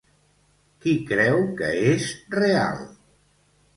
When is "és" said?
1.93-2.07